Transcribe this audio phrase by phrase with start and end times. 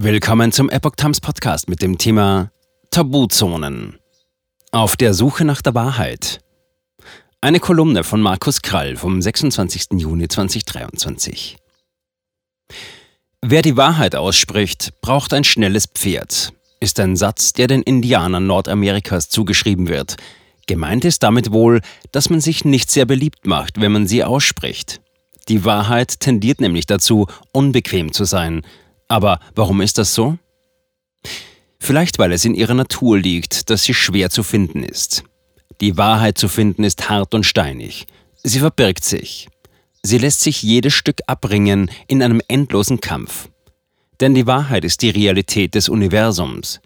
[0.00, 2.52] Willkommen zum Epoch Times Podcast mit dem Thema
[2.92, 3.98] Tabuzonen.
[4.70, 6.38] Auf der Suche nach der Wahrheit.
[7.40, 9.98] Eine Kolumne von Markus Krall vom 26.
[10.00, 11.56] Juni 2023.
[13.42, 19.30] Wer die Wahrheit ausspricht, braucht ein schnelles Pferd, ist ein Satz, der den Indianern Nordamerikas
[19.30, 20.14] zugeschrieben wird.
[20.68, 21.80] Gemeint ist damit wohl,
[22.12, 25.00] dass man sich nicht sehr beliebt macht, wenn man sie ausspricht.
[25.48, 28.62] Die Wahrheit tendiert nämlich dazu, unbequem zu sein,
[29.08, 30.38] aber warum ist das so?
[31.80, 35.24] Vielleicht weil es in ihrer Natur liegt, dass sie schwer zu finden ist.
[35.80, 38.06] Die Wahrheit zu finden ist hart und steinig.
[38.42, 39.48] Sie verbirgt sich.
[40.02, 43.48] Sie lässt sich jedes Stück abringen in einem endlosen Kampf.
[44.20, 46.80] Denn die Wahrheit ist die Realität des Universums.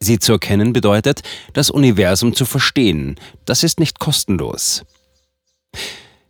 [0.00, 3.16] Sie zu erkennen bedeutet, das Universum zu verstehen.
[3.44, 4.84] Das ist nicht kostenlos.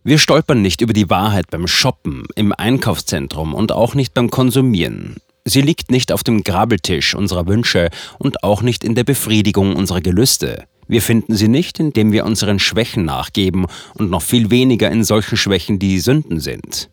[0.03, 5.17] Wir stolpern nicht über die Wahrheit beim Shoppen, im Einkaufszentrum und auch nicht beim Konsumieren.
[5.49, 7.89] Sie liegt nicht auf dem Grabeltisch unserer Wünsche
[8.19, 10.65] und auch nicht in der Befriedigung unserer Gelüste.
[10.87, 15.37] Wir finden sie nicht, indem wir unseren Schwächen nachgeben und noch viel weniger in solchen
[15.37, 16.91] Schwächen, die Sünden sind.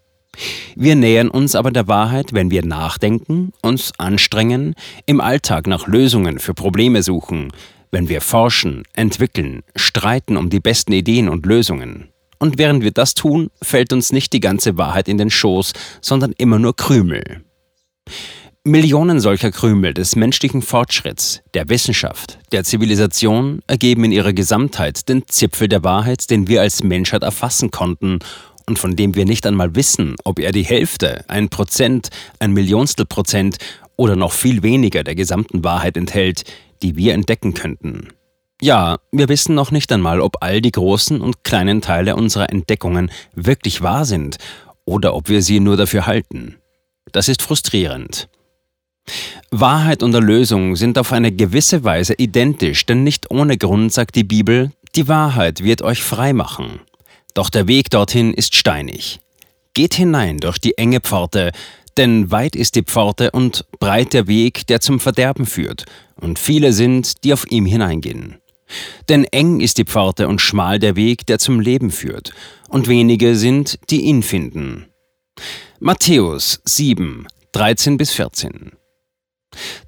[0.74, 6.38] Wir nähern uns aber der Wahrheit, wenn wir nachdenken, uns anstrengen, im Alltag nach Lösungen
[6.38, 7.52] für Probleme suchen,
[7.90, 12.08] wenn wir forschen, entwickeln, streiten um die besten Ideen und Lösungen.
[12.38, 16.32] Und während wir das tun, fällt uns nicht die ganze Wahrheit in den Schoß, sondern
[16.38, 17.42] immer nur Krümel.
[18.66, 25.22] Millionen solcher Krümel des menschlichen Fortschritts, der Wissenschaft, der Zivilisation ergeben in ihrer Gesamtheit den
[25.28, 28.18] Zipfel der Wahrheit, den wir als Menschheit erfassen konnten
[28.66, 32.08] und von dem wir nicht einmal wissen, ob er die Hälfte, ein Prozent,
[32.40, 33.58] ein Millionstel Prozent
[33.94, 36.42] oder noch viel weniger der gesamten Wahrheit enthält,
[36.82, 38.08] die wir entdecken könnten.
[38.60, 43.12] Ja, wir wissen noch nicht einmal, ob all die großen und kleinen Teile unserer Entdeckungen
[43.32, 44.38] wirklich wahr sind
[44.84, 46.56] oder ob wir sie nur dafür halten.
[47.12, 48.28] Das ist frustrierend.
[49.50, 54.24] Wahrheit und Erlösung sind auf eine gewisse Weise identisch, denn nicht ohne Grund sagt die
[54.24, 56.80] Bibel, die Wahrheit wird euch frei machen.
[57.34, 59.20] Doch der Weg dorthin ist steinig.
[59.74, 61.52] Geht hinein durch die enge Pforte,
[61.96, 65.84] denn weit ist die Pforte und breit der Weg, der zum Verderben führt,
[66.20, 68.36] und viele sind, die auf ihm hineingehen.
[69.08, 72.32] Denn eng ist die Pforte und schmal der Weg, der zum Leben führt,
[72.68, 74.86] und wenige sind, die ihn finden.
[75.78, 78.72] Matthäus 7, 13 bis 14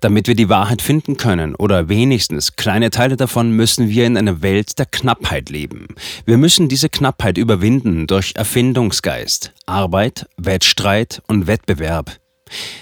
[0.00, 4.42] damit wir die Wahrheit finden können oder wenigstens kleine Teile davon, müssen wir in einer
[4.42, 5.88] Welt der Knappheit leben.
[6.24, 12.18] Wir müssen diese Knappheit überwinden durch Erfindungsgeist, Arbeit, Wettstreit und Wettbewerb.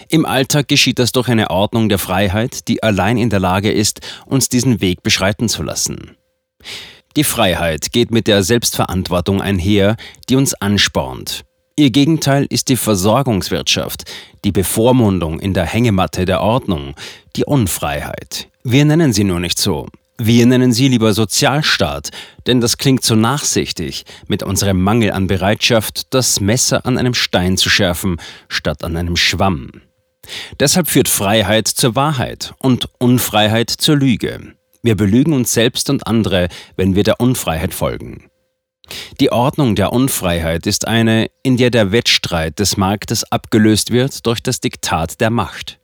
[0.09, 4.01] Im Alltag geschieht das durch eine Ordnung der Freiheit, die allein in der Lage ist,
[4.27, 6.17] uns diesen Weg beschreiten zu lassen.
[7.17, 9.97] Die Freiheit geht mit der Selbstverantwortung einher,
[10.29, 11.46] die uns anspornt.
[11.79, 14.05] Ihr Gegenteil ist die Versorgungswirtschaft,
[14.45, 16.95] die Bevormundung in der Hängematte der Ordnung,
[17.37, 18.49] die Unfreiheit.
[18.65, 19.87] Wir nennen sie nur nicht so.
[20.17, 22.09] Wir nennen sie lieber Sozialstaat,
[22.47, 27.59] denn das klingt so nachsichtig, mit unserem Mangel an Bereitschaft, das Messer an einem Stein
[27.59, 28.17] zu schärfen,
[28.49, 29.83] statt an einem Schwamm.
[30.59, 34.55] Deshalb führt Freiheit zur Wahrheit und Unfreiheit zur Lüge.
[34.83, 38.31] Wir belügen uns selbst und andere, wenn wir der Unfreiheit folgen.
[39.21, 44.43] Die Ordnung der Unfreiheit ist eine, in der der Wettstreit des Marktes abgelöst wird durch
[44.43, 45.79] das Diktat der Macht.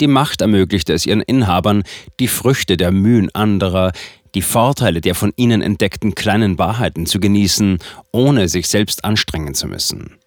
[0.00, 1.84] Die Macht ermöglicht es ihren Inhabern,
[2.18, 3.92] die Früchte der Mühen anderer,
[4.34, 7.78] die Vorteile der von ihnen entdeckten kleinen Wahrheiten zu genießen,
[8.12, 10.18] ohne sich selbst anstrengen zu müssen.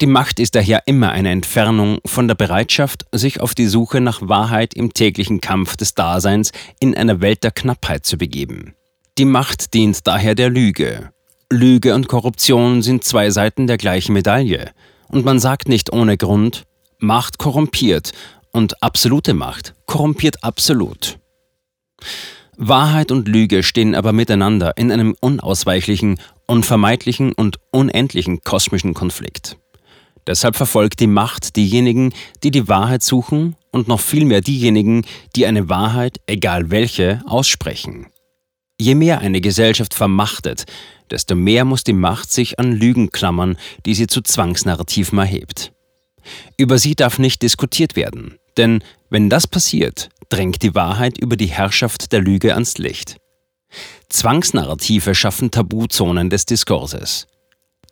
[0.00, 4.20] Die Macht ist daher immer eine Entfernung von der Bereitschaft, sich auf die Suche nach
[4.20, 8.74] Wahrheit im täglichen Kampf des Daseins in einer Welt der Knappheit zu begeben.
[9.16, 11.13] Die Macht dient daher der Lüge,
[11.50, 14.70] Lüge und Korruption sind zwei Seiten der gleichen Medaille.
[15.08, 16.64] Und man sagt nicht ohne Grund,
[16.98, 18.12] Macht korrumpiert
[18.52, 21.18] und absolute Macht korrumpiert absolut.
[22.56, 29.58] Wahrheit und Lüge stehen aber miteinander in einem unausweichlichen, unvermeidlichen und unendlichen kosmischen Konflikt.
[30.26, 35.04] Deshalb verfolgt die Macht diejenigen, die die Wahrheit suchen und noch vielmehr diejenigen,
[35.36, 38.06] die eine Wahrheit, egal welche, aussprechen.
[38.80, 40.64] Je mehr eine Gesellschaft vermachtet,
[41.14, 43.56] desto mehr muss die Macht sich an Lügen klammern,
[43.86, 45.72] die sie zu Zwangsnarrativen erhebt.
[46.56, 51.46] Über sie darf nicht diskutiert werden, denn wenn das passiert, drängt die Wahrheit über die
[51.46, 53.16] Herrschaft der Lüge ans Licht.
[54.08, 57.28] Zwangsnarrative schaffen Tabuzonen des Diskurses.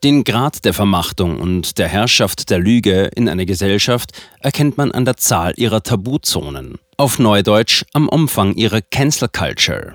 [0.03, 4.11] Den Grad der Vermachtung und der Herrschaft der Lüge in einer Gesellschaft
[4.41, 9.95] erkennt man an der Zahl ihrer Tabuzonen, auf Neudeutsch am Umfang ihrer Cancel Culture.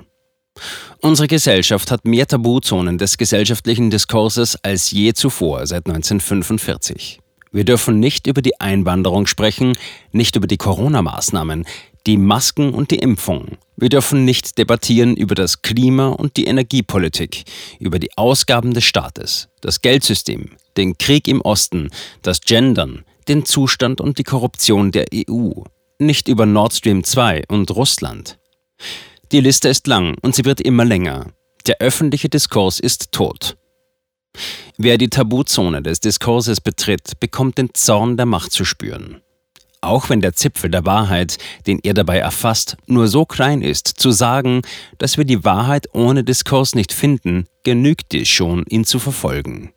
[1.00, 7.20] Unsere Gesellschaft hat mehr Tabuzonen des gesellschaftlichen Diskurses als je zuvor seit 1945.
[7.52, 9.78] Wir dürfen nicht über die Einwanderung sprechen,
[10.10, 11.66] nicht über die Corona-Maßnahmen,
[12.06, 13.58] die Masken und die Impfung.
[13.76, 17.44] Wir dürfen nicht debattieren über das Klima und die Energiepolitik,
[17.78, 21.90] über die Ausgaben des Staates, das Geldsystem, den Krieg im Osten,
[22.22, 25.62] das Gendern, den Zustand und die Korruption der EU,
[26.00, 28.38] nicht über Nord Stream 2 und Russland.
[29.30, 31.26] Die Liste ist lang und sie wird immer länger.
[31.66, 33.56] Der öffentliche Diskurs ist tot.
[34.78, 39.20] Wer die Tabuzone des Diskurses betritt, bekommt den Zorn der Macht zu spüren.
[39.80, 41.36] Auch wenn der Zipfel der Wahrheit,
[41.66, 44.62] den er dabei erfasst, nur so klein ist, zu sagen,
[44.98, 49.72] dass wir die Wahrheit ohne Diskurs nicht finden, genügt es schon, ihn zu verfolgen.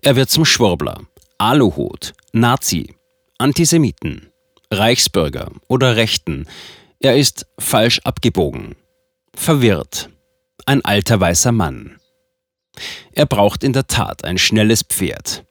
[0.00, 1.02] Er wird zum Schwurbler,
[1.38, 2.94] Aluhut, Nazi,
[3.38, 4.28] Antisemiten,
[4.72, 6.46] Reichsbürger oder Rechten.
[7.04, 8.76] Er ist falsch abgebogen,
[9.34, 10.08] verwirrt,
[10.66, 11.98] ein alter weißer Mann.
[13.10, 15.44] Er braucht in der Tat ein schnelles Pferd.